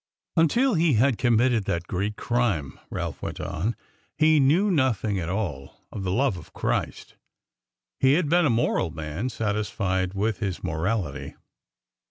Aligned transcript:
"Until 0.35 0.73
he 0.73 0.93
had 0.93 1.19
committed 1.19 1.65
that 1.65 1.85
great 1.85 2.15
crime," 2.15 2.79
Ralph 2.89 3.21
went 3.21 3.39
on, 3.39 3.75
"he 4.17 4.39
knew 4.39 4.71
nothing 4.71 5.19
at 5.19 5.29
all 5.29 5.85
of 5.91 6.01
the 6.01 6.09
love 6.09 6.37
of 6.37 6.53
Christ. 6.53 7.17
He 7.99 8.13
had 8.13 8.27
been 8.27 8.47
a 8.47 8.49
moral 8.49 8.89
man, 8.89 9.29
satisfied 9.29 10.15
with 10.15 10.39
his 10.39 10.63
morality. 10.63 11.35